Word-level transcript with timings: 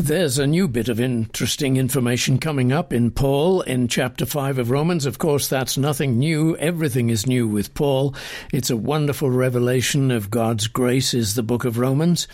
There's 0.00 0.38
a 0.38 0.46
new 0.46 0.68
bit 0.68 0.88
of 0.88 1.00
interesting 1.00 1.76
information 1.76 2.38
coming 2.38 2.70
up 2.70 2.92
in 2.92 3.10
Paul 3.10 3.62
in 3.62 3.88
chapter 3.88 4.24
5 4.24 4.58
of 4.58 4.70
Romans. 4.70 5.06
Of 5.06 5.18
course, 5.18 5.48
that's 5.48 5.76
nothing 5.76 6.20
new. 6.20 6.56
Everything 6.58 7.10
is 7.10 7.26
new 7.26 7.48
with 7.48 7.74
Paul. 7.74 8.14
It's 8.52 8.70
a 8.70 8.76
wonderful 8.76 9.28
revelation 9.28 10.12
of 10.12 10.30
God's 10.30 10.68
grace, 10.68 11.14
is 11.14 11.34
the 11.34 11.42
book 11.42 11.64
of 11.64 11.78
Romans. 11.78 12.28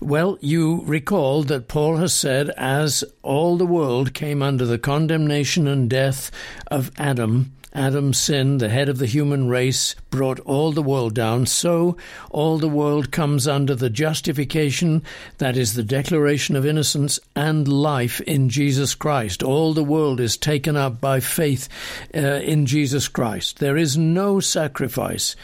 Well, 0.00 0.38
you 0.40 0.82
recall 0.84 1.42
that 1.42 1.66
Paul 1.66 1.96
has 1.96 2.14
said, 2.14 2.50
as 2.50 3.02
all 3.24 3.56
the 3.56 3.66
world 3.66 4.14
came 4.14 4.40
under 4.40 4.64
the 4.64 4.78
condemnation 4.78 5.66
and 5.66 5.90
death 5.90 6.30
of 6.68 6.92
Adam, 6.98 7.52
Adam's 7.74 8.18
sin, 8.18 8.58
the 8.58 8.68
head 8.68 8.88
of 8.88 8.98
the 8.98 9.06
human 9.06 9.48
race, 9.48 9.94
brought 10.10 10.40
all 10.40 10.72
the 10.72 10.82
world 10.82 11.14
down. 11.14 11.46
So 11.46 11.96
all 12.30 12.58
the 12.58 12.68
world 12.68 13.10
comes 13.10 13.48
under 13.48 13.74
the 13.74 13.90
justification, 13.90 15.02
that 15.38 15.56
is 15.56 15.74
the 15.74 15.82
declaration 15.82 16.54
of 16.56 16.66
innocence 16.66 17.18
and 17.34 17.66
life 17.66 18.20
in 18.22 18.48
Jesus 18.48 18.94
Christ. 18.94 19.42
All 19.42 19.72
the 19.72 19.84
world 19.84 20.20
is 20.20 20.36
taken 20.36 20.76
up 20.76 21.00
by 21.00 21.20
faith 21.20 21.68
uh, 22.14 22.18
in 22.18 22.66
Jesus 22.66 23.08
Christ. 23.08 23.58
There 23.58 23.76
is 23.76 23.96
no 23.96 24.40
sacrifice 24.40 25.34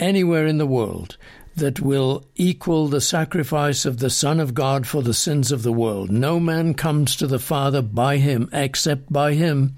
anywhere 0.00 0.46
in 0.46 0.58
the 0.58 0.66
world 0.66 1.16
that 1.58 1.80
will 1.80 2.24
equal 2.36 2.88
the 2.88 3.00
sacrifice 3.00 3.84
of 3.84 3.98
the 3.98 4.10
Son 4.10 4.40
of 4.40 4.54
God 4.54 4.86
for 4.86 5.02
the 5.02 5.14
sins 5.14 5.52
of 5.52 5.62
the 5.62 5.72
world. 5.72 6.10
No 6.10 6.40
man 6.40 6.74
comes 6.74 7.14
to 7.16 7.26
the 7.26 7.38
Father 7.38 7.82
by 7.82 8.16
him 8.16 8.48
except 8.52 9.12
by 9.12 9.34
him, 9.34 9.74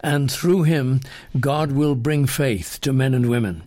and 0.00 0.30
through 0.30 0.62
him 0.62 1.00
God 1.40 1.72
will 1.72 1.94
bring 1.94 2.26
faith 2.26 2.78
to 2.82 2.92
men 2.92 3.14
and 3.14 3.28
women. 3.28 3.62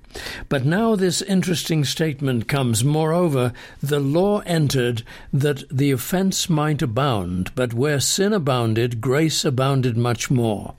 But 0.48 0.66
now 0.66 0.95
this 0.95 1.21
interesting 1.21 1.84
statement 1.85 2.48
comes. 2.48 2.84
Moreover, 2.84 3.54
the 3.81 3.99
law 3.99 4.40
entered 4.40 5.04
that 5.34 5.63
the 5.70 5.91
offense 5.91 6.49
might 6.49 6.82
abound, 6.82 7.54
but 7.55 7.73
where 7.73 7.99
sin 7.99 8.34
abounded, 8.34 9.01
grace 9.01 9.45
abounded 9.45 9.98
much 9.98 10.32
more. 10.32 10.76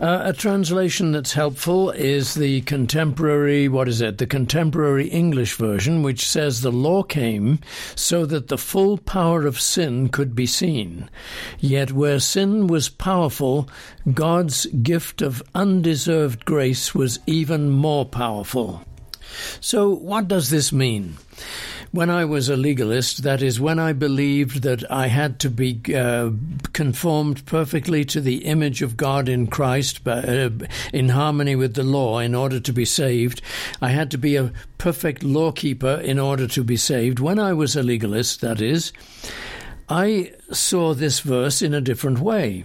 Uh, 0.00 0.22
a 0.24 0.32
translation 0.32 1.12
that's 1.12 1.34
helpful 1.34 1.90
is 1.90 2.32
the 2.32 2.62
contemporary, 2.62 3.68
what 3.68 3.86
is 3.86 4.00
it? 4.00 4.16
The 4.16 4.26
contemporary 4.26 5.08
English 5.08 5.56
version, 5.56 6.02
which 6.02 6.26
says 6.26 6.62
the 6.62 6.72
law 6.72 7.02
came 7.02 7.58
so 7.94 8.24
that 8.24 8.48
the 8.48 8.56
full 8.56 8.96
power 8.96 9.44
of 9.44 9.60
sin 9.60 10.08
could 10.08 10.34
be 10.34 10.46
seen. 10.46 11.10
Yet 11.58 11.92
where 11.92 12.18
sin 12.18 12.66
was 12.66 12.88
powerful, 12.88 13.68
God's 14.14 14.64
gift 14.66 15.20
of 15.20 15.42
undeserved 15.54 16.46
grace 16.46 16.94
was 16.94 17.18
even 17.26 17.68
more 17.68 18.06
powerful. 18.06 18.82
So, 19.60 19.90
what 19.90 20.28
does 20.28 20.48
this 20.48 20.72
mean? 20.72 21.16
When 21.92 22.08
I 22.08 22.24
was 22.24 22.48
a 22.48 22.56
legalist, 22.56 23.24
that 23.24 23.42
is, 23.42 23.58
when 23.58 23.80
I 23.80 23.92
believed 23.92 24.62
that 24.62 24.88
I 24.90 25.08
had 25.08 25.40
to 25.40 25.50
be 25.50 25.80
uh, 25.92 26.30
conformed 26.72 27.44
perfectly 27.46 28.04
to 28.06 28.20
the 28.20 28.44
image 28.44 28.80
of 28.80 28.96
God 28.96 29.28
in 29.28 29.48
Christ, 29.48 30.06
uh, 30.06 30.50
in 30.92 31.08
harmony 31.08 31.56
with 31.56 31.74
the 31.74 31.82
law, 31.82 32.20
in 32.20 32.34
order 32.34 32.60
to 32.60 32.72
be 32.72 32.84
saved, 32.84 33.42
I 33.82 33.88
had 33.88 34.10
to 34.12 34.18
be 34.18 34.36
a 34.36 34.52
perfect 34.78 35.24
lawkeeper 35.24 36.00
in 36.04 36.20
order 36.20 36.46
to 36.46 36.62
be 36.62 36.76
saved. 36.76 37.18
When 37.18 37.40
I 37.40 37.52
was 37.54 37.74
a 37.74 37.82
legalist, 37.82 38.40
that 38.40 38.60
is, 38.60 38.92
I 39.88 40.32
saw 40.52 40.94
this 40.94 41.18
verse 41.18 41.60
in 41.60 41.74
a 41.74 41.80
different 41.80 42.20
way. 42.20 42.64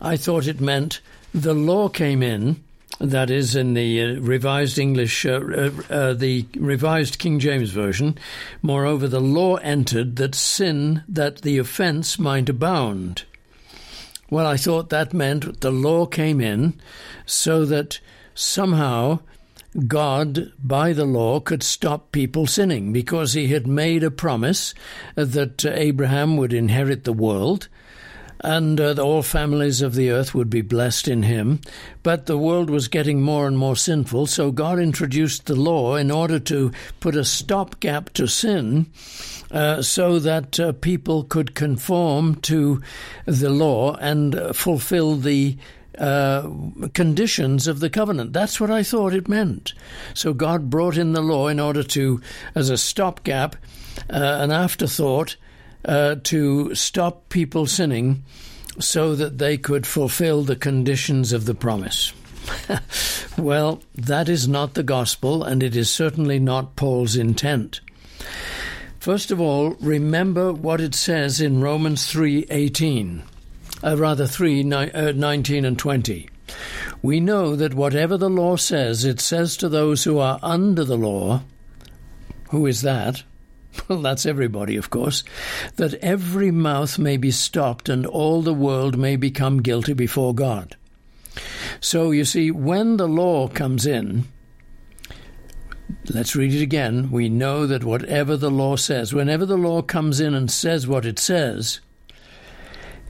I 0.00 0.16
thought 0.16 0.46
it 0.46 0.60
meant 0.60 1.00
the 1.34 1.52
law 1.52 1.90
came 1.90 2.22
in 2.22 2.63
that 3.00 3.30
is 3.30 3.56
in 3.56 3.74
the 3.74 4.02
uh, 4.02 4.20
revised 4.20 4.78
English, 4.78 5.26
uh, 5.26 5.40
uh, 5.40 5.70
uh, 5.90 6.12
the 6.14 6.46
revised 6.56 7.18
King 7.18 7.38
James 7.38 7.70
Version. 7.70 8.16
Moreover, 8.62 9.08
the 9.08 9.20
law 9.20 9.56
entered 9.56 10.16
that 10.16 10.34
sin, 10.34 11.02
that 11.08 11.42
the 11.42 11.58
offence 11.58 12.18
might 12.18 12.48
abound. 12.48 13.24
Well, 14.30 14.46
I 14.46 14.56
thought 14.56 14.90
that 14.90 15.12
meant 15.12 15.60
the 15.60 15.70
law 15.70 16.06
came 16.06 16.40
in 16.40 16.80
so 17.26 17.64
that 17.66 18.00
somehow 18.34 19.20
God, 19.88 20.52
by 20.62 20.92
the 20.92 21.04
law, 21.04 21.40
could 21.40 21.62
stop 21.62 22.12
people 22.12 22.46
sinning 22.46 22.92
because 22.92 23.32
he 23.32 23.48
had 23.48 23.66
made 23.66 24.04
a 24.04 24.10
promise 24.10 24.72
that 25.16 25.64
Abraham 25.64 26.36
would 26.36 26.52
inherit 26.52 27.04
the 27.04 27.12
world 27.12 27.68
and 28.44 28.80
uh, 28.80 28.94
all 29.02 29.22
families 29.22 29.82
of 29.82 29.94
the 29.94 30.10
earth 30.10 30.34
would 30.34 30.50
be 30.50 30.62
blessed 30.62 31.08
in 31.08 31.22
him. 31.22 31.60
But 32.02 32.26
the 32.26 32.38
world 32.38 32.70
was 32.70 32.88
getting 32.88 33.22
more 33.22 33.46
and 33.46 33.58
more 33.58 33.76
sinful, 33.76 34.26
so 34.26 34.52
God 34.52 34.78
introduced 34.78 35.46
the 35.46 35.56
law 35.56 35.96
in 35.96 36.10
order 36.10 36.38
to 36.40 36.70
put 37.00 37.16
a 37.16 37.24
stopgap 37.24 38.12
to 38.14 38.28
sin. 38.28 38.86
Uh, 39.50 39.80
so 39.80 40.18
that 40.18 40.58
uh, 40.58 40.72
people 40.72 41.22
could 41.22 41.54
conform 41.54 42.34
to 42.36 42.82
the 43.24 43.50
law 43.50 43.94
and 43.96 44.34
fulfill 44.52 45.14
the 45.14 45.56
uh, 45.98 46.50
conditions 46.92 47.68
of 47.68 47.78
the 47.78 47.90
covenant. 47.90 48.32
That's 48.32 48.60
what 48.60 48.70
I 48.70 48.82
thought 48.82 49.14
it 49.14 49.28
meant. 49.28 49.72
So 50.12 50.32
God 50.32 50.70
brought 50.70 50.96
in 50.96 51.12
the 51.12 51.22
law 51.22 51.46
in 51.46 51.60
order 51.60 51.84
to, 51.84 52.20
as 52.56 52.68
a 52.68 52.76
stopgap, 52.76 53.54
uh, 54.10 54.38
an 54.40 54.50
afterthought, 54.50 55.36
uh, 55.84 56.16
to 56.24 56.74
stop 56.74 57.28
people 57.28 57.66
sinning 57.66 58.22
so 58.78 59.14
that 59.14 59.38
they 59.38 59.56
could 59.56 59.86
fulfill 59.86 60.42
the 60.42 60.56
conditions 60.56 61.32
of 61.32 61.44
the 61.44 61.54
promise. 61.54 62.12
well, 63.38 63.82
that 63.94 64.28
is 64.28 64.48
not 64.48 64.74
the 64.74 64.82
gospel, 64.82 65.42
and 65.42 65.62
it 65.62 65.76
is 65.76 65.90
certainly 65.90 66.38
not 66.38 66.76
Paul's 66.76 67.16
intent. 67.16 67.80
First 68.98 69.30
of 69.30 69.40
all, 69.40 69.76
remember 69.80 70.52
what 70.52 70.80
it 70.80 70.94
says 70.94 71.40
in 71.40 71.60
Romans 71.60 72.06
3:18, 72.06 73.22
uh, 73.82 73.96
rather 73.96 74.26
3 74.26 74.62
ni- 74.62 74.90
uh, 74.92 75.12
19 75.12 75.64
and 75.64 75.78
20. 75.78 76.28
We 77.02 77.20
know 77.20 77.54
that 77.56 77.74
whatever 77.74 78.16
the 78.16 78.30
law 78.30 78.56
says, 78.56 79.04
it 79.04 79.20
says 79.20 79.56
to 79.58 79.68
those 79.68 80.04
who 80.04 80.18
are 80.18 80.38
under 80.42 80.84
the 80.84 80.96
law, 80.96 81.42
who 82.50 82.66
is 82.66 82.82
that? 82.82 83.24
well, 83.88 84.00
that's 84.00 84.26
everybody, 84.26 84.76
of 84.76 84.90
course, 84.90 85.24
that 85.76 85.94
every 85.94 86.50
mouth 86.50 86.98
may 86.98 87.16
be 87.16 87.30
stopped 87.30 87.88
and 87.88 88.06
all 88.06 88.42
the 88.42 88.54
world 88.54 88.96
may 88.96 89.16
become 89.16 89.62
guilty 89.62 89.92
before 89.92 90.34
God. 90.34 90.76
So 91.80 92.10
you 92.10 92.24
see, 92.24 92.50
when 92.50 92.96
the 92.96 93.08
law 93.08 93.48
comes 93.48 93.86
in, 93.86 94.24
let's 96.08 96.36
read 96.36 96.54
it 96.54 96.62
again. 96.62 97.10
We 97.10 97.28
know 97.28 97.66
that 97.66 97.84
whatever 97.84 98.36
the 98.36 98.50
law 98.50 98.76
says, 98.76 99.12
whenever 99.12 99.44
the 99.44 99.58
law 99.58 99.82
comes 99.82 100.20
in 100.20 100.34
and 100.34 100.50
says 100.50 100.86
what 100.86 101.06
it 101.06 101.18
says, 101.18 101.80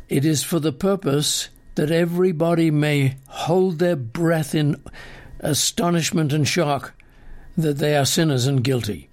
it 0.08 0.24
is 0.24 0.42
for 0.42 0.60
the 0.60 0.72
purpose 0.72 1.48
that 1.74 1.90
everybody 1.90 2.70
may 2.70 3.16
hold 3.28 3.78
their 3.78 3.96
breath 3.96 4.54
in 4.54 4.82
astonishment 5.40 6.32
and 6.32 6.46
shock 6.46 6.94
that 7.56 7.78
they 7.78 7.96
are 7.96 8.06
sinners 8.06 8.46
and 8.46 8.64
guilty. 8.64 9.08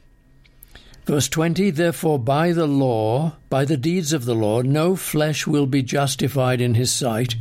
Verse 1.06 1.28
20 1.28 1.72
Therefore, 1.72 2.20
by 2.20 2.52
the 2.52 2.68
law, 2.68 3.34
by 3.50 3.66
the 3.66 3.78
deeds 3.78 4.14
of 4.14 4.26
the 4.26 4.36
law, 4.36 4.62
no 4.62 4.96
flesh 4.96 5.48
will 5.48 5.66
be 5.66 5.82
justified 5.82 6.62
in 6.62 6.76
his 6.76 6.92
sight, 6.92 7.36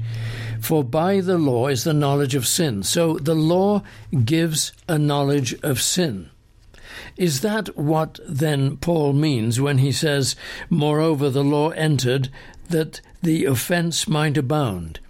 for 0.61 0.83
by 0.83 1.21
the 1.21 1.39
law 1.39 1.69
is 1.69 1.85
the 1.85 1.93
knowledge 1.93 2.35
of 2.35 2.47
sin. 2.47 2.83
So 2.83 3.19
the 3.19 3.35
law 3.35 3.83
gives 4.25 4.73
a 4.89 4.99
knowledge 4.99 5.55
of 5.63 5.81
sin. 5.81 6.31
Is 7.17 7.41
that 7.41 7.77
what 7.77 8.19
then 8.27 8.77
Paul 8.77 9.13
means 9.13 9.61
when 9.61 9.79
he 9.79 9.93
says, 9.93 10.37
Moreover, 10.69 11.31
the 11.31 11.45
law 11.45 11.71
entered 11.71 12.31
that 12.69 13.01
the 13.23 13.45
offence 13.45 14.09
might 14.09 14.37
abound? 14.37 15.01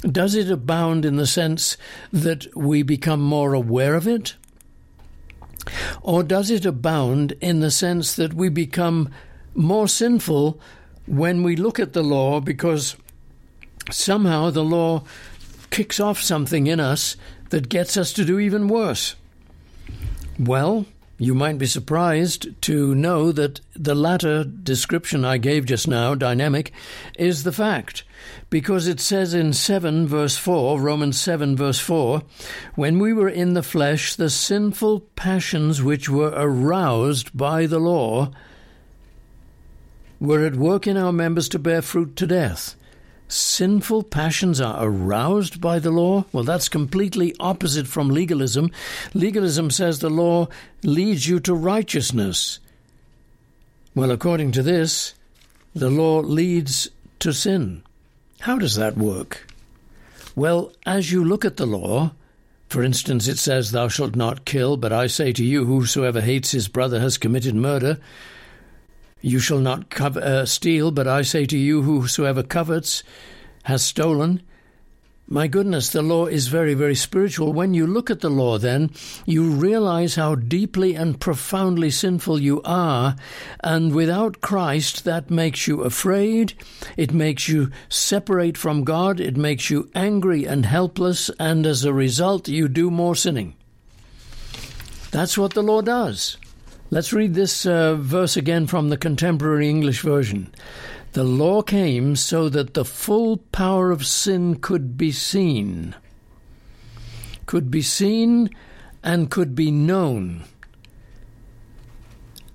Does 0.00 0.34
it 0.34 0.50
abound 0.50 1.04
in 1.04 1.16
the 1.16 1.26
sense 1.26 1.76
that 2.12 2.46
we 2.56 2.82
become 2.82 3.20
more 3.20 3.54
aware 3.54 3.94
of 3.94 4.06
it? 4.06 4.36
Or 6.02 6.22
does 6.22 6.50
it 6.50 6.64
abound 6.64 7.32
in 7.40 7.60
the 7.60 7.70
sense 7.70 8.14
that 8.14 8.34
we 8.34 8.48
become 8.48 9.10
more 9.54 9.88
sinful 9.88 10.60
when 11.06 11.42
we 11.42 11.56
look 11.56 11.80
at 11.80 11.92
the 11.92 12.02
law 12.02 12.40
because 12.40 12.96
somehow 13.90 14.50
the 14.50 14.64
law 14.64 15.04
kicks 15.70 16.00
off 16.00 16.20
something 16.20 16.66
in 16.66 16.80
us 16.80 17.16
that 17.50 17.68
gets 17.68 17.96
us 17.96 18.12
to 18.14 18.24
do 18.24 18.38
even 18.38 18.68
worse? 18.68 19.16
Well, 20.38 20.86
you 21.18 21.34
might 21.34 21.56
be 21.56 21.66
surprised 21.66 22.60
to 22.62 22.94
know 22.94 23.32
that 23.32 23.60
the 23.74 23.94
latter 23.94 24.44
description 24.44 25.24
I 25.24 25.38
gave 25.38 25.64
just 25.64 25.88
now, 25.88 26.14
dynamic, 26.14 26.72
is 27.18 27.42
the 27.42 27.52
fact. 27.52 28.04
Because 28.50 28.86
it 28.86 29.00
says 29.00 29.32
in 29.32 29.52
7 29.52 30.06
verse 30.06 30.36
4, 30.36 30.80
Romans 30.80 31.18
7 31.18 31.56
verse 31.56 31.78
4, 31.78 32.22
when 32.74 32.98
we 32.98 33.12
were 33.12 33.28
in 33.28 33.54
the 33.54 33.62
flesh, 33.62 34.14
the 34.14 34.28
sinful 34.28 35.00
passions 35.16 35.82
which 35.82 36.10
were 36.10 36.32
aroused 36.34 37.36
by 37.36 37.66
the 37.66 37.80
law 37.80 38.30
were 40.20 40.44
at 40.44 40.56
work 40.56 40.86
in 40.86 40.96
our 40.96 41.12
members 41.12 41.48
to 41.50 41.58
bear 41.58 41.80
fruit 41.80 42.16
to 42.16 42.26
death 42.26 42.76
sinful 43.28 44.04
passions 44.04 44.60
are 44.60 44.86
aroused 44.86 45.60
by 45.60 45.78
the 45.78 45.90
law? 45.90 46.24
Well, 46.32 46.44
that's 46.44 46.68
completely 46.68 47.34
opposite 47.40 47.86
from 47.86 48.08
legalism. 48.08 48.70
Legalism 49.14 49.70
says 49.70 49.98
the 49.98 50.10
law 50.10 50.48
leads 50.82 51.26
you 51.26 51.40
to 51.40 51.54
righteousness. 51.54 52.60
Well, 53.94 54.10
according 54.10 54.52
to 54.52 54.62
this, 54.62 55.14
the 55.74 55.90
law 55.90 56.20
leads 56.20 56.88
to 57.20 57.32
sin. 57.32 57.82
How 58.40 58.58
does 58.58 58.76
that 58.76 58.96
work? 58.96 59.46
Well, 60.34 60.72
as 60.84 61.10
you 61.10 61.24
look 61.24 61.44
at 61.44 61.56
the 61.56 61.66
law, 61.66 62.12
for 62.68 62.82
instance, 62.82 63.28
it 63.28 63.38
says, 63.38 63.70
Thou 63.70 63.88
shalt 63.88 64.16
not 64.16 64.44
kill, 64.44 64.76
but 64.76 64.92
I 64.92 65.06
say 65.06 65.32
to 65.32 65.44
you, 65.44 65.64
whosoever 65.64 66.20
hates 66.20 66.50
his 66.50 66.68
brother 66.68 67.00
has 67.00 67.16
committed 67.16 67.54
murder. 67.54 67.98
You 69.22 69.38
shall 69.38 69.58
not 69.58 69.98
uh, 70.00 70.44
steal, 70.46 70.90
but 70.90 71.08
I 71.08 71.22
say 71.22 71.46
to 71.46 71.56
you, 71.56 71.82
whosoever 71.82 72.42
covets 72.42 73.02
has 73.64 73.84
stolen. 73.84 74.42
My 75.28 75.48
goodness, 75.48 75.88
the 75.88 76.02
law 76.02 76.26
is 76.26 76.46
very, 76.46 76.74
very 76.74 76.94
spiritual. 76.94 77.52
When 77.52 77.74
you 77.74 77.84
look 77.84 78.10
at 78.10 78.20
the 78.20 78.30
law, 78.30 78.58
then, 78.58 78.92
you 79.24 79.50
realize 79.50 80.14
how 80.14 80.36
deeply 80.36 80.94
and 80.94 81.20
profoundly 81.20 81.90
sinful 81.90 82.40
you 82.40 82.62
are. 82.64 83.16
And 83.64 83.92
without 83.92 84.40
Christ, 84.40 85.04
that 85.04 85.28
makes 85.28 85.66
you 85.66 85.82
afraid. 85.82 86.54
It 86.96 87.12
makes 87.12 87.48
you 87.48 87.72
separate 87.88 88.56
from 88.56 88.84
God. 88.84 89.18
It 89.18 89.36
makes 89.36 89.68
you 89.68 89.90
angry 89.96 90.44
and 90.44 90.64
helpless. 90.64 91.28
And 91.40 91.66
as 91.66 91.84
a 91.84 91.92
result, 91.92 92.46
you 92.46 92.68
do 92.68 92.88
more 92.88 93.16
sinning. 93.16 93.56
That's 95.10 95.36
what 95.36 95.54
the 95.54 95.62
law 95.62 95.80
does. 95.80 96.36
Let's 96.96 97.12
read 97.12 97.34
this 97.34 97.66
uh, 97.66 97.96
verse 97.96 98.38
again 98.38 98.66
from 98.66 98.88
the 98.88 98.96
contemporary 98.96 99.68
English 99.68 100.00
version. 100.00 100.54
The 101.12 101.24
law 101.24 101.60
came 101.60 102.16
so 102.16 102.48
that 102.48 102.72
the 102.72 102.86
full 102.86 103.36
power 103.36 103.90
of 103.90 104.06
sin 104.06 104.54
could 104.54 104.96
be 104.96 105.12
seen, 105.12 105.94
could 107.44 107.70
be 107.70 107.82
seen 107.82 108.48
and 109.02 109.30
could 109.30 109.54
be 109.54 109.70
known. 109.70 110.44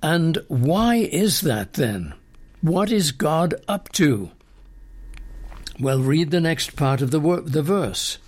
And 0.02 0.38
why 0.48 0.96
is 0.96 1.42
that 1.42 1.74
then? 1.74 2.12
What 2.62 2.90
is 2.90 3.12
God 3.12 3.54
up 3.68 3.92
to? 3.92 4.32
Well, 5.78 6.00
read 6.00 6.32
the 6.32 6.40
next 6.40 6.74
part 6.74 7.00
of 7.00 7.12
the, 7.12 7.20
the 7.46 7.62
verse. 7.62 8.18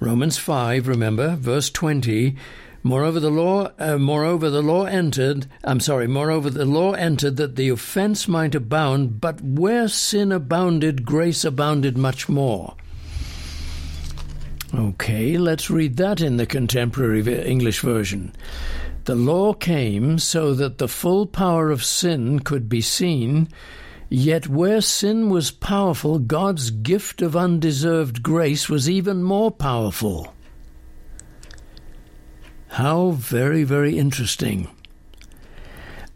Romans 0.00 0.38
5, 0.38 0.88
remember, 0.88 1.36
verse 1.36 1.68
20 1.68 2.36
Moreover, 2.86 3.18
the 3.18 3.30
law, 3.30 3.72
uh, 3.80 3.98
moreover, 3.98 4.48
the 4.48 4.62
law 4.62 4.84
entered. 4.84 5.48
I'm 5.64 5.80
sorry. 5.80 6.06
Moreover, 6.06 6.50
the 6.50 6.64
law 6.64 6.92
entered 6.92 7.36
that 7.36 7.56
the 7.56 7.68
offense 7.68 8.28
might 8.28 8.54
abound. 8.54 9.20
But 9.20 9.40
where 9.40 9.88
sin 9.88 10.30
abounded, 10.30 11.04
grace 11.04 11.44
abounded 11.44 11.98
much 11.98 12.28
more. 12.28 12.76
Okay, 14.72 15.36
let's 15.36 15.68
read 15.68 15.96
that 15.96 16.20
in 16.20 16.36
the 16.36 16.46
contemporary 16.46 17.26
English 17.44 17.80
version. 17.80 18.32
The 19.06 19.16
law 19.16 19.52
came 19.52 20.20
so 20.20 20.54
that 20.54 20.78
the 20.78 20.86
full 20.86 21.26
power 21.26 21.72
of 21.72 21.82
sin 21.82 22.38
could 22.38 22.68
be 22.68 22.82
seen. 22.82 23.48
Yet 24.08 24.46
where 24.46 24.80
sin 24.80 25.28
was 25.28 25.50
powerful, 25.50 26.20
God's 26.20 26.70
gift 26.70 27.20
of 27.20 27.34
undeserved 27.34 28.22
grace 28.22 28.68
was 28.68 28.88
even 28.88 29.24
more 29.24 29.50
powerful. 29.50 30.32
How 32.76 33.12
very, 33.12 33.64
very 33.64 33.96
interesting. 33.96 34.68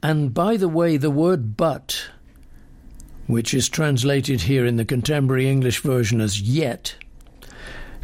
And 0.02 0.34
by 0.34 0.58
the 0.58 0.68
way, 0.68 0.98
the 0.98 1.10
word 1.10 1.56
but, 1.56 2.10
which 3.26 3.54
is 3.54 3.66
translated 3.66 4.42
here 4.42 4.66
in 4.66 4.76
the 4.76 4.84
contemporary 4.84 5.48
English 5.48 5.80
version 5.80 6.20
as 6.20 6.38
yet, 6.38 6.96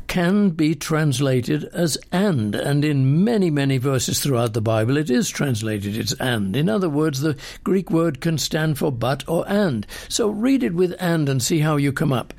can 0.06 0.48
be 0.48 0.74
translated 0.74 1.64
as 1.74 1.98
and, 2.10 2.54
and 2.54 2.82
in 2.82 3.22
many, 3.22 3.50
many 3.50 3.76
verses 3.76 4.20
throughout 4.20 4.54
the 4.54 4.62
Bible 4.62 4.96
it 4.96 5.10
is 5.10 5.28
translated 5.28 5.94
as 5.98 6.14
and. 6.14 6.56
In 6.56 6.70
other 6.70 6.88
words, 6.88 7.20
the 7.20 7.36
Greek 7.62 7.90
word 7.90 8.22
can 8.22 8.38
stand 8.38 8.78
for 8.78 8.90
but 8.90 9.22
or 9.28 9.46
and. 9.46 9.86
So 10.08 10.30
read 10.30 10.62
it 10.62 10.72
with 10.72 10.94
and 10.98 11.28
and 11.28 11.42
see 11.42 11.58
how 11.58 11.76
you 11.76 11.92
come 11.92 12.10
up. 12.10 12.32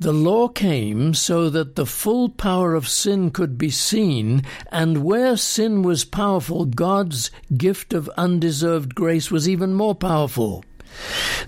The 0.00 0.12
law 0.12 0.48
came 0.48 1.14
so 1.14 1.48
that 1.50 1.76
the 1.76 1.86
full 1.86 2.28
power 2.28 2.74
of 2.74 2.88
sin 2.88 3.30
could 3.30 3.56
be 3.56 3.70
seen, 3.70 4.42
and 4.72 5.04
where 5.04 5.36
sin 5.36 5.82
was 5.82 6.04
powerful, 6.04 6.64
God's 6.64 7.30
gift 7.56 7.92
of 7.92 8.08
undeserved 8.16 8.94
grace 8.94 9.30
was 9.30 9.48
even 9.48 9.72
more 9.72 9.94
powerful. 9.94 10.64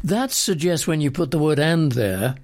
That 0.02 0.31
suggests, 0.31 0.87
when 0.87 1.00
you 1.00 1.10
put 1.10 1.31
the 1.31 1.38
word 1.38 1.58
and 1.58 1.93
there, 1.93 2.37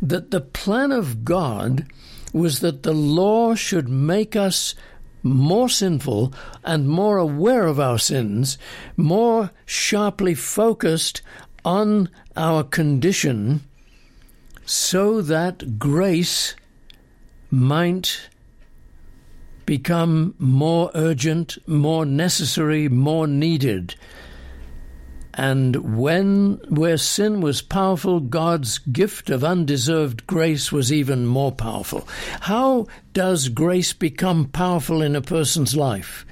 that 0.00 0.30
the 0.30 0.40
plan 0.40 0.92
of 0.92 1.24
God 1.24 1.86
was 2.32 2.60
that 2.60 2.82
the 2.82 2.94
law 2.94 3.54
should 3.54 3.88
make 3.88 4.34
us 4.34 4.74
more 5.22 5.68
sinful 5.68 6.34
and 6.64 6.88
more 6.88 7.18
aware 7.18 7.66
of 7.66 7.80
our 7.80 7.98
sins, 7.98 8.58
more 8.96 9.50
sharply 9.64 10.34
focused 10.34 11.22
on 11.64 12.10
our 12.36 12.62
condition 12.62 13.62
so 14.66 15.20
that 15.20 15.78
grace 15.78 16.54
might 17.50 18.28
become 19.66 20.34
more 20.38 20.90
urgent, 20.94 21.58
more 21.66 22.04
necessary, 22.04 22.88
more 22.88 23.26
needed. 23.26 23.94
And 25.36 25.96
when 25.96 26.60
where 26.68 26.96
sin 26.96 27.40
was 27.40 27.60
powerful, 27.60 28.20
God's 28.20 28.78
gift 28.78 29.30
of 29.30 29.42
undeserved 29.42 30.26
grace 30.26 30.70
was 30.70 30.92
even 30.92 31.26
more 31.26 31.52
powerful. 31.52 32.06
How 32.42 32.86
does 33.12 33.48
grace 33.48 33.92
become 33.92 34.46
powerful 34.46 35.02
in 35.02 35.16
a 35.16 35.20
person's 35.20 35.76
life? 35.76 36.24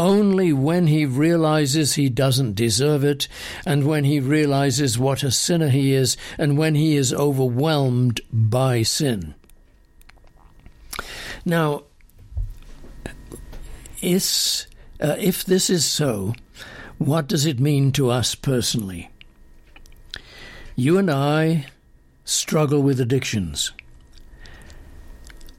only 0.00 0.50
when 0.50 0.86
he 0.86 1.04
realizes 1.04 1.94
he 1.94 2.08
doesn't 2.08 2.54
deserve 2.54 3.04
it, 3.04 3.28
and 3.66 3.86
when 3.86 4.02
he 4.04 4.18
realizes 4.18 4.98
what 4.98 5.22
a 5.22 5.30
sinner 5.30 5.68
he 5.68 5.92
is, 5.92 6.16
and 6.38 6.56
when 6.56 6.74
he 6.74 6.96
is 6.96 7.12
overwhelmed 7.12 8.18
by 8.32 8.82
sin. 8.82 9.34
Now, 11.44 11.82
is, 14.00 14.66
uh, 15.02 15.16
if 15.18 15.44
this 15.44 15.68
is 15.68 15.84
so, 15.84 16.34
what 17.00 17.26
does 17.28 17.46
it 17.46 17.58
mean 17.58 17.92
to 17.92 18.10
us 18.10 18.34
personally? 18.34 19.08
You 20.76 20.98
and 20.98 21.10
I 21.10 21.64
struggle 22.26 22.82
with 22.82 23.00
addictions. 23.00 23.72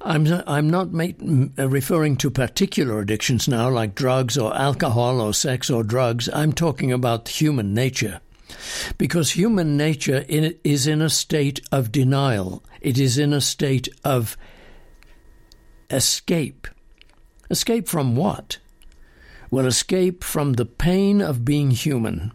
I'm 0.02 0.24
not, 0.24 0.44
I'm 0.48 0.70
not 0.70 0.90
uh, 0.94 1.68
referring 1.68 2.18
to 2.18 2.30
particular 2.30 3.00
addictions 3.00 3.48
now, 3.48 3.72
like 3.72 3.96
drugs 3.96 4.38
or 4.38 4.56
alcohol 4.56 5.20
or 5.20 5.34
sex 5.34 5.72
or 5.72 5.84
drugs. 5.84 6.30
I'm 6.32 6.54
talking 6.54 6.92
about 6.92 7.28
human 7.28 7.74
nature. 7.74 8.22
Because 9.00 9.32
human 9.32 9.76
nature 9.76 10.24
in, 10.28 10.56
is 10.64 10.86
in 10.86 11.02
a 11.02 11.10
state 11.10 11.60
of 11.72 11.92
denial, 11.92 12.64
it 12.82 13.00
is 13.00 13.18
in 13.18 13.34
a 13.34 13.42
state 13.42 13.90
of 14.04 14.38
escape. 15.90 16.68
Escape 17.50 17.88
from 17.88 18.16
what? 18.16 18.60
Well, 19.52 19.66
escape 19.66 20.24
from 20.24 20.54
the 20.54 20.66
pain 20.66 21.22
of 21.22 21.44
being 21.44 21.72
human. 21.72 22.32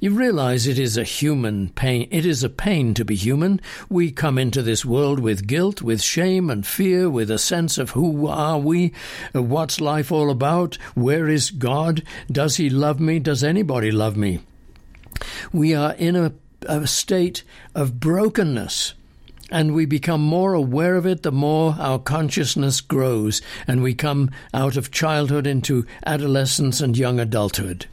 You 0.00 0.10
realize 0.10 0.66
it 0.66 0.78
is 0.78 0.98
a 0.98 1.02
human 1.02 1.70
pain. 1.70 2.08
It 2.10 2.26
is 2.26 2.44
a 2.44 2.50
pain 2.50 2.92
to 2.92 3.06
be 3.06 3.16
human. 3.16 3.58
We 3.88 4.10
come 4.10 4.36
into 4.36 4.60
this 4.60 4.84
world 4.84 5.18
with 5.18 5.46
guilt, 5.46 5.80
with 5.80 6.02
shame 6.02 6.50
and 6.50 6.66
fear, 6.66 7.08
with 7.08 7.30
a 7.30 7.38
sense 7.38 7.78
of 7.78 7.92
who 7.92 8.26
are 8.26 8.58
we? 8.58 8.92
What's 9.32 9.80
life 9.80 10.12
all 10.12 10.30
about? 10.30 10.76
Where 10.94 11.26
is 11.26 11.50
God? 11.50 12.02
Does 12.30 12.56
He 12.56 12.68
love 12.68 13.00
me? 13.00 13.18
Does 13.18 13.42
anybody 13.42 13.90
love 13.90 14.18
me? 14.18 14.40
We 15.54 15.74
are 15.74 15.94
in 15.94 16.16
a, 16.16 16.34
a 16.66 16.86
state 16.86 17.44
of 17.74 17.98
brokenness 17.98 18.92
and 19.50 19.74
we 19.74 19.86
become 19.86 20.20
more 20.20 20.54
aware 20.54 20.96
of 20.96 21.06
it 21.06 21.22
the 21.22 21.32
more 21.32 21.76
our 21.78 21.98
consciousness 21.98 22.80
grows 22.80 23.40
and 23.66 23.82
we 23.82 23.94
come 23.94 24.30
out 24.52 24.76
of 24.76 24.90
childhood 24.90 25.46
into 25.46 25.86
adolescence 26.04 26.80
and 26.80 26.96
young 26.96 27.20
adulthood. 27.20 27.86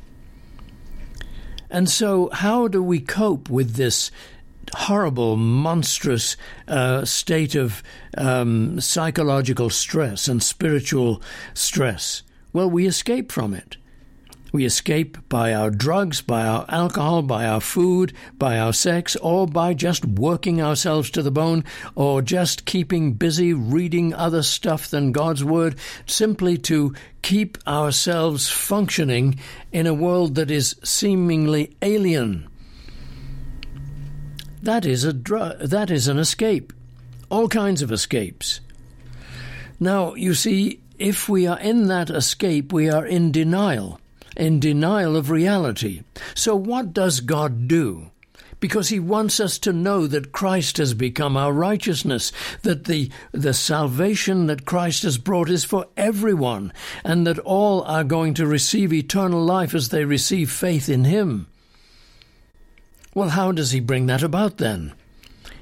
And 1.69 1.89
so, 1.89 2.29
how 2.31 2.67
do 2.67 2.83
we 2.83 2.99
cope 2.99 3.49
with 3.49 3.75
this 3.75 4.11
horrible, 4.75 5.35
monstrous 5.37 6.37
uh, 6.67 7.03
state 7.03 7.55
of 7.55 7.81
um, 8.17 8.79
psychological 8.79 9.69
stress 9.71 10.27
and 10.27 10.41
spiritual 10.41 11.21
stress? 11.55 12.21
Well, 12.53 12.69
we 12.69 12.85
escape 12.85 13.31
from 13.31 13.55
it. 13.55 13.77
We 14.53 14.65
escape 14.65 15.17
by 15.29 15.51
our 15.55 15.71
drugs, 15.71 16.21
by 16.21 16.45
our 16.45 16.65
alcohol, 16.69 17.23
by 17.23 17.47
our 17.47 17.59
food, 17.59 18.13
by 18.37 18.59
our 18.59 18.71
sex, 18.71 19.15
or 19.15 19.47
by 19.47 19.73
just 19.73 20.05
working 20.05 20.61
ourselves 20.61 21.09
to 21.11 21.23
the 21.23 21.31
bone, 21.31 21.63
or 21.95 22.21
just 22.21 22.65
keeping 22.65 23.13
busy 23.13 23.51
reading 23.51 24.13
other 24.13 24.43
stuff 24.43 24.91
than 24.91 25.11
God's 25.11 25.43
Word, 25.43 25.75
simply 26.05 26.59
to 26.59 26.93
keep 27.23 27.57
ourselves 27.67 28.47
functioning 28.47 29.39
in 29.71 29.87
a 29.87 29.93
world 29.93 30.35
that 30.35 30.51
is 30.51 30.75
seemingly 30.83 31.75
alien. 31.81 32.47
That 34.61 34.85
is 34.85 35.03
a 35.03 35.13
dr- 35.13 35.67
that 35.67 35.89
is 35.89 36.07
an 36.07 36.19
escape. 36.19 36.71
All 37.31 37.47
kinds 37.47 37.81
of 37.81 37.91
escapes. 37.91 38.61
Now, 39.79 40.13
you 40.13 40.35
see, 40.35 40.79
if 40.99 41.27
we 41.27 41.47
are 41.47 41.59
in 41.59 41.87
that 41.87 42.11
escape, 42.11 42.71
we 42.71 42.87
are 42.87 43.03
in 43.07 43.31
denial 43.31 43.99
in 44.35 44.59
denial 44.59 45.15
of 45.15 45.29
reality. 45.29 46.01
So, 46.35 46.55
what 46.55 46.93
does 46.93 47.19
God 47.21 47.67
do? 47.67 48.11
because 48.63 48.87
he 48.87 48.97
wants 48.97 49.41
us 49.41 49.59
to 49.59 49.73
know 49.73 50.07
that 50.07 50.31
Christ 50.31 50.77
has 50.77 50.93
become 50.93 51.35
our 51.35 51.51
righteousness, 51.51 52.31
that 52.61 52.85
the, 52.85 53.11
the 53.33 53.53
salvation 53.53 54.47
that 54.47 54.63
Christ 54.63 55.03
has 55.03 55.17
brought 55.17 55.49
is 55.49 55.65
for 55.65 55.87
everyone, 55.97 56.71
and 57.03 57.27
that 57.27 57.39
all 57.39 57.81
are 57.81 58.05
going 58.05 58.33
to 58.35 58.47
receive 58.47 58.93
eternal 58.93 59.43
life 59.43 59.73
as 59.73 59.89
they 59.89 60.05
receive 60.05 60.49
faith 60.49 60.87
in 60.87 61.03
him. 61.03 61.47
Well, 63.13 63.31
how 63.31 63.51
does 63.51 63.71
he 63.71 63.81
bring 63.81 64.05
that 64.05 64.23
about 64.23 64.59
then? 64.59 64.93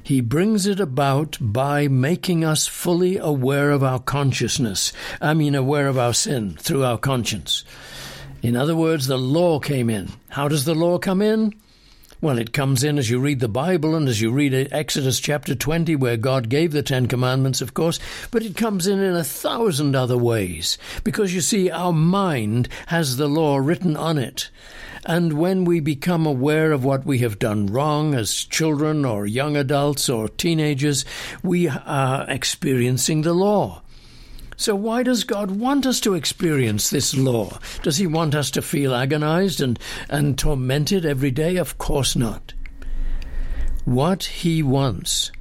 He 0.03 0.21
brings 0.21 0.67
it 0.67 0.79
about 0.79 1.39
by 1.41 1.87
making 1.87 2.45
us 2.45 2.67
fully 2.67 3.17
aware 3.17 3.71
of 3.71 3.83
our 3.83 3.99
consciousness. 3.99 4.93
I 5.19 5.33
mean, 5.33 5.55
aware 5.55 5.87
of 5.87 5.97
our 5.97 6.13
sin 6.13 6.55
through 6.59 6.83
our 6.83 6.99
conscience. 6.99 7.65
In 8.41 8.55
other 8.55 8.75
words, 8.75 9.05
the 9.05 9.17
law 9.17 9.59
came 9.59 9.89
in. 9.89 10.09
How 10.29 10.47
does 10.47 10.65
the 10.65 10.73
law 10.73 10.97
come 10.97 11.21
in? 11.21 11.53
Well, 12.21 12.37
it 12.37 12.53
comes 12.53 12.83
in 12.83 12.99
as 12.99 13.09
you 13.09 13.19
read 13.19 13.39
the 13.39 13.47
Bible 13.47 13.95
and 13.95 14.07
as 14.07 14.21
you 14.21 14.31
read 14.31 14.69
Exodus 14.71 15.19
chapter 15.19 15.55
20, 15.55 15.95
where 15.95 16.17
God 16.17 16.49
gave 16.49 16.71
the 16.71 16.83
Ten 16.83 17.07
Commandments, 17.07 17.61
of 17.61 17.73
course, 17.73 17.99
but 18.29 18.43
it 18.43 18.55
comes 18.55 18.85
in 18.85 18.99
in 18.99 19.15
a 19.15 19.23
thousand 19.23 19.95
other 19.95 20.17
ways. 20.17 20.77
Because 21.03 21.33
you 21.33 21.41
see, 21.41 21.71
our 21.71 21.93
mind 21.93 22.67
has 22.87 23.17
the 23.17 23.27
law 23.27 23.57
written 23.57 23.95
on 23.97 24.19
it. 24.19 24.49
And 25.03 25.33
when 25.33 25.65
we 25.65 25.79
become 25.79 26.27
aware 26.27 26.71
of 26.71 26.85
what 26.85 27.05
we 27.05 27.19
have 27.19 27.39
done 27.39 27.65
wrong 27.65 28.13
as 28.13 28.33
children 28.33 29.03
or 29.03 29.25
young 29.25 29.55
adults 29.57 30.07
or 30.07 30.29
teenagers, 30.29 31.05
we 31.41 31.67
are 31.67 32.29
experiencing 32.29 33.23
the 33.23 33.33
law. 33.33 33.80
So, 34.61 34.75
why 34.75 35.01
does 35.01 35.23
God 35.23 35.49
want 35.49 35.87
us 35.87 35.99
to 36.01 36.13
experience 36.13 36.91
this 36.91 37.17
law? 37.17 37.57
Does 37.81 37.97
He 37.97 38.05
want 38.05 38.35
us 38.35 38.51
to 38.51 38.61
feel 38.61 38.93
agonized 38.93 39.59
and, 39.59 39.79
and 40.07 40.37
tormented 40.37 41.03
every 41.03 41.31
day? 41.31 41.57
Of 41.57 41.79
course 41.79 42.15
not. 42.15 42.53
What 43.85 44.23
He 44.25 44.61
wants 44.61 45.31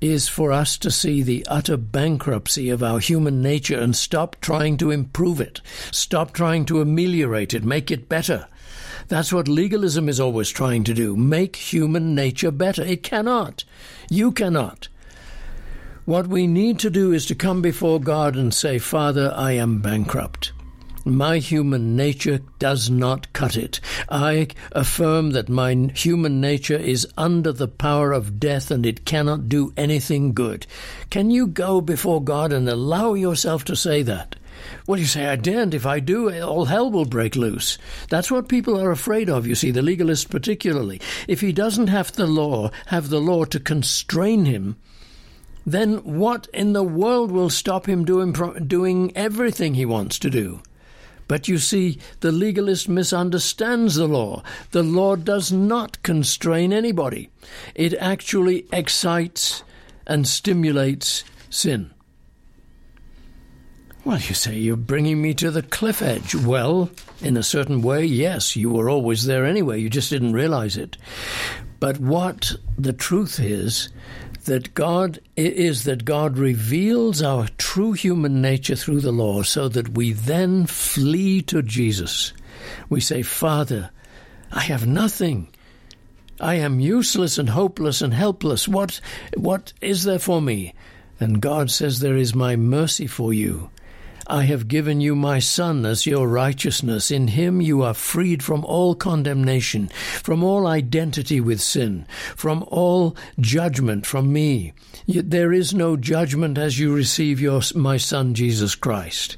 is 0.00 0.26
for 0.26 0.50
us 0.50 0.76
to 0.78 0.90
see 0.90 1.22
the 1.22 1.46
utter 1.48 1.76
bankruptcy 1.76 2.68
of 2.68 2.82
our 2.82 2.98
human 2.98 3.42
nature 3.42 3.78
and 3.78 3.94
stop 3.94 4.34
trying 4.40 4.76
to 4.78 4.90
improve 4.90 5.40
it, 5.40 5.60
stop 5.92 6.32
trying 6.32 6.64
to 6.64 6.80
ameliorate 6.80 7.54
it, 7.54 7.62
make 7.62 7.92
it 7.92 8.08
better. 8.08 8.48
That's 9.06 9.32
what 9.32 9.46
legalism 9.46 10.08
is 10.08 10.18
always 10.18 10.50
trying 10.50 10.82
to 10.84 10.94
do 10.94 11.16
make 11.16 11.54
human 11.54 12.16
nature 12.16 12.50
better. 12.50 12.82
It 12.82 13.04
cannot. 13.04 13.62
You 14.10 14.32
cannot. 14.32 14.88
What 16.04 16.26
we 16.26 16.48
need 16.48 16.80
to 16.80 16.90
do 16.90 17.12
is 17.12 17.26
to 17.26 17.36
come 17.36 17.62
before 17.62 18.00
God 18.00 18.34
and 18.34 18.52
say, 18.52 18.80
Father, 18.80 19.32
I 19.36 19.52
am 19.52 19.80
bankrupt. 19.80 20.50
My 21.04 21.38
human 21.38 21.94
nature 21.94 22.40
does 22.58 22.90
not 22.90 23.32
cut 23.32 23.56
it. 23.56 23.78
I 24.08 24.48
affirm 24.72 25.30
that 25.30 25.48
my 25.48 25.74
human 25.94 26.40
nature 26.40 26.76
is 26.76 27.06
under 27.16 27.52
the 27.52 27.68
power 27.68 28.10
of 28.10 28.40
death 28.40 28.72
and 28.72 28.84
it 28.84 29.04
cannot 29.04 29.48
do 29.48 29.72
anything 29.76 30.32
good. 30.32 30.66
Can 31.08 31.30
you 31.30 31.46
go 31.46 31.80
before 31.80 32.20
God 32.20 32.52
and 32.52 32.68
allow 32.68 33.14
yourself 33.14 33.64
to 33.66 33.76
say 33.76 34.02
that? 34.02 34.34
Well, 34.88 34.98
you 34.98 35.06
say, 35.06 35.26
I 35.26 35.36
daren't. 35.36 35.72
If 35.72 35.86
I 35.86 36.00
do, 36.00 36.32
all 36.42 36.64
hell 36.64 36.90
will 36.90 37.04
break 37.04 37.36
loose. 37.36 37.78
That's 38.08 38.30
what 38.30 38.48
people 38.48 38.80
are 38.80 38.90
afraid 38.90 39.30
of, 39.30 39.46
you 39.46 39.54
see, 39.54 39.70
the 39.70 39.82
legalist 39.82 40.30
particularly. 40.30 41.00
If 41.28 41.40
he 41.40 41.52
doesn't 41.52 41.88
have 41.88 42.10
the 42.10 42.26
law, 42.26 42.72
have 42.86 43.08
the 43.08 43.20
law 43.20 43.44
to 43.44 43.60
constrain 43.60 44.46
him, 44.46 44.76
then 45.64 45.98
what 45.98 46.48
in 46.52 46.72
the 46.72 46.82
world 46.82 47.30
will 47.30 47.50
stop 47.50 47.88
him 47.88 48.04
doing, 48.04 48.32
doing 48.66 49.16
everything 49.16 49.74
he 49.74 49.86
wants 49.86 50.18
to 50.20 50.30
do? 50.30 50.60
But 51.28 51.48
you 51.48 51.58
see, 51.58 51.98
the 52.20 52.32
legalist 52.32 52.88
misunderstands 52.88 53.94
the 53.94 54.06
law. 54.06 54.42
The 54.72 54.82
law 54.82 55.16
does 55.16 55.50
not 55.52 56.02
constrain 56.02 56.72
anybody, 56.72 57.30
it 57.74 57.94
actually 57.94 58.66
excites 58.72 59.62
and 60.06 60.26
stimulates 60.26 61.24
sin. 61.48 61.92
Well, 64.04 64.18
you 64.18 64.34
say 64.34 64.56
you're 64.56 64.76
bringing 64.76 65.22
me 65.22 65.32
to 65.34 65.52
the 65.52 65.62
cliff 65.62 66.02
edge. 66.02 66.34
Well, 66.34 66.90
in 67.20 67.36
a 67.36 67.42
certain 67.44 67.82
way, 67.82 68.04
yes, 68.04 68.56
you 68.56 68.70
were 68.70 68.90
always 68.90 69.26
there 69.26 69.46
anyway, 69.46 69.80
you 69.80 69.88
just 69.88 70.10
didn't 70.10 70.32
realize 70.32 70.76
it. 70.76 70.96
But 71.82 71.98
what 71.98 72.54
the 72.78 72.92
truth 72.92 73.40
is, 73.40 73.88
that 74.44 74.72
God 74.72 75.18
is 75.36 75.82
that 75.82 76.04
God 76.04 76.38
reveals 76.38 77.20
our 77.20 77.48
true 77.58 77.90
human 77.90 78.40
nature 78.40 78.76
through 78.76 79.00
the 79.00 79.10
law 79.10 79.42
so 79.42 79.66
that 79.66 79.88
we 79.88 80.12
then 80.12 80.66
flee 80.66 81.42
to 81.42 81.60
Jesus. 81.60 82.32
We 82.88 83.00
say, 83.00 83.22
Father, 83.22 83.90
I 84.52 84.60
have 84.60 84.86
nothing. 84.86 85.48
I 86.38 86.54
am 86.54 86.78
useless 86.78 87.36
and 87.36 87.48
hopeless 87.48 88.00
and 88.00 88.14
helpless. 88.14 88.68
What 88.68 89.00
what 89.36 89.72
is 89.80 90.04
there 90.04 90.20
for 90.20 90.40
me? 90.40 90.74
And 91.18 91.42
God 91.42 91.68
says, 91.68 91.98
There 91.98 92.16
is 92.16 92.32
my 92.32 92.54
mercy 92.54 93.08
for 93.08 93.32
you. 93.32 93.70
I 94.26 94.44
have 94.44 94.68
given 94.68 95.00
you 95.00 95.14
my 95.16 95.38
Son 95.38 95.84
as 95.84 96.06
your 96.06 96.28
righteousness. 96.28 97.10
In 97.10 97.28
him 97.28 97.60
you 97.60 97.82
are 97.82 97.94
freed 97.94 98.42
from 98.42 98.64
all 98.64 98.94
condemnation, 98.94 99.88
from 100.22 100.42
all 100.42 100.66
identity 100.66 101.40
with 101.40 101.60
sin, 101.60 102.06
from 102.36 102.64
all 102.68 103.16
judgment 103.40 104.06
from 104.06 104.32
me. 104.32 104.72
Yet 105.06 105.30
there 105.30 105.52
is 105.52 105.74
no 105.74 105.96
judgment 105.96 106.58
as 106.58 106.78
you 106.78 106.94
receive 106.94 107.40
your, 107.40 107.60
my 107.74 107.96
Son 107.96 108.34
Jesus 108.34 108.74
Christ. 108.74 109.36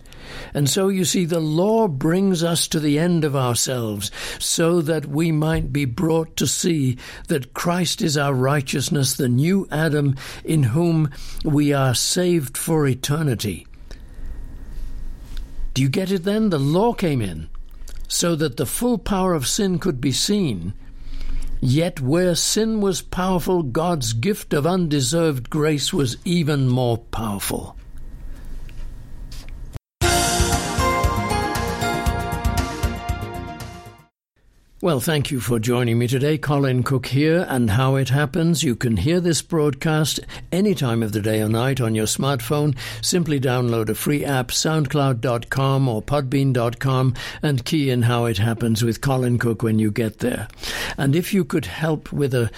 And 0.53 0.69
so 0.69 0.88
you 0.88 1.05
see, 1.05 1.25
the 1.25 1.41
law 1.41 1.88
brings 1.88 2.43
us 2.43 2.67
to 2.69 2.81
the 2.81 2.99
end 2.99 3.25
of 3.25 3.37
ourselves 3.37 4.11
so 4.38 4.81
that 4.83 5.07
we 5.07 5.33
might 5.33 5.73
be 5.73 5.85
brought 5.85 6.37
to 6.37 6.47
see 6.47 6.97
that 7.29 7.55
Christ 7.55 8.03
is 8.03 8.17
our 8.17 8.35
righteousness, 8.35 9.14
the 9.14 9.29
new 9.29 9.67
Adam 9.71 10.17
in 10.45 10.62
whom 10.64 11.11
we 11.45 11.73
are 11.73 11.95
saved 11.95 12.57
for 12.57 12.87
eternity. 12.87 13.67
Do 15.75 15.83
you 15.83 15.88
get 15.88 16.12
it 16.12 16.25
then? 16.25 16.50
The 16.50 16.59
law 16.59 16.93
came 16.95 17.21
in 17.21 17.49
so 18.09 18.37
that 18.37 18.57
the 18.57 18.66
full 18.66 18.97
power 18.97 19.35
of 19.35 19.47
sin 19.47 19.78
could 19.78 20.00
be 20.00 20.12
seen. 20.12 20.73
Yet 21.61 22.00
where 22.00 22.35
sin 22.35 22.81
was 22.81 23.02
powerful, 23.02 23.62
God's 23.62 24.12
gift 24.12 24.52
of 24.54 24.66
undeserved 24.66 25.50
grace 25.50 25.93
was 25.93 26.16
even 26.25 26.69
more 26.69 26.99
powerful. 26.99 27.76
Well, 34.85 35.00
thank 35.00 35.31
you 35.31 35.41
for 35.41 35.59
joining 35.59 35.99
me 35.99 36.07
today. 36.07 36.37
Colin 36.37 36.83
Cook 36.83 37.07
here, 37.07 37.47
and 37.49 37.71
how 37.71 37.97
it 37.97 38.11
happens. 38.11 38.62
You 38.62 38.76
can 38.76 38.99
hear 38.99 39.19
this 39.19 39.41
broadcast 39.41 40.21
any 40.53 40.75
time 40.75 41.03
of 41.03 41.12
the 41.12 41.23
day 41.23 41.41
or 41.41 41.49
night 41.49 41.81
on 41.81 41.95
your 41.95 42.05
smartphone. 42.05 42.76
Simply 43.00 43.41
download 43.41 43.88
a 43.88 43.95
free 43.95 44.26
app, 44.26 44.49
soundcloud.com 44.49 45.88
or 45.88 46.03
podbean.com, 46.03 47.14
and 47.43 47.64
key 47.64 47.88
in 47.88 48.03
how 48.03 48.26
it 48.26 48.37
happens 48.37 48.85
with 48.85 49.00
Colin 49.00 49.38
Cook 49.38 49.62
when 49.62 49.79
you 49.79 49.91
get 49.91 50.19
there. 50.19 50.49
And 50.99 51.17
if 51.17 51.33
you 51.33 51.47
could 51.47 51.64
help 51.64 52.12
with 52.12 52.35
a, 52.35 52.50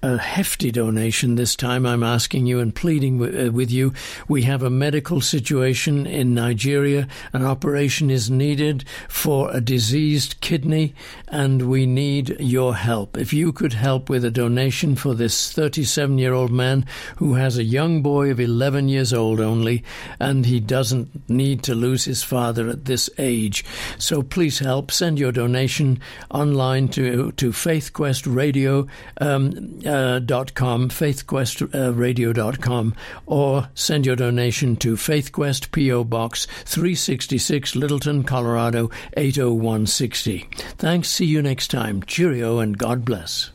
a 0.00 0.16
hefty 0.16 0.70
donation 0.70 1.34
this 1.34 1.56
time, 1.56 1.86
I'm 1.86 2.04
asking 2.04 2.46
you 2.46 2.60
and 2.60 2.72
pleading 2.72 3.18
w- 3.18 3.48
uh, 3.48 3.50
with 3.50 3.72
you. 3.72 3.92
We 4.28 4.42
have 4.42 4.62
a 4.62 4.70
medical 4.70 5.20
situation 5.20 6.06
in 6.06 6.34
Nigeria. 6.34 7.08
An 7.32 7.44
operation 7.44 8.10
is 8.10 8.30
needed 8.30 8.84
for 9.08 9.50
a 9.50 9.60
diseased 9.60 10.40
kidney, 10.40 10.94
and 11.26 11.63
we 11.64 11.86
need 11.86 12.36
your 12.40 12.76
help. 12.76 13.16
If 13.16 13.32
you 13.32 13.52
could 13.52 13.72
help 13.72 14.08
with 14.08 14.24
a 14.24 14.30
donation 14.30 14.96
for 14.96 15.14
this 15.14 15.52
37 15.52 16.18
year 16.18 16.32
old 16.32 16.50
man 16.50 16.86
who 17.16 17.34
has 17.34 17.58
a 17.58 17.64
young 17.64 18.02
boy 18.02 18.30
of 18.30 18.40
11 18.40 18.88
years 18.88 19.12
old 19.12 19.40
only, 19.40 19.84
and 20.20 20.46
he 20.46 20.60
doesn't 20.60 21.28
need 21.28 21.62
to 21.64 21.74
lose 21.74 22.04
his 22.04 22.22
father 22.22 22.68
at 22.68 22.84
this 22.84 23.10
age. 23.18 23.64
So 23.98 24.22
please 24.22 24.58
help. 24.58 24.90
Send 24.90 25.18
your 25.18 25.32
donation 25.32 26.00
online 26.30 26.88
to, 26.88 27.32
to 27.32 27.50
faithquestradio.com, 27.50 28.88
um, 29.20 29.80
uh, 29.80 30.20
faithquestradio.com, 30.20 32.94
or 33.26 33.68
send 33.74 34.06
your 34.06 34.16
donation 34.16 34.76
to 34.76 34.94
FaithQuest 34.94 35.72
P.O. 35.72 36.04
Box 36.04 36.46
366, 36.64 37.76
Littleton, 37.76 38.24
Colorado 38.24 38.90
80160. 39.16 40.48
Thanks. 40.78 41.08
See 41.08 41.26
you 41.26 41.42
next 41.54 41.70
time. 41.70 42.02
Cheerio 42.02 42.58
and 42.58 42.76
God 42.76 43.04
bless. 43.04 43.53